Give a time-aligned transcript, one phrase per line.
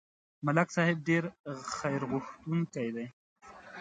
[0.45, 1.23] ملک صاحب ډېر
[1.77, 3.07] خیرغوښتونکی دی.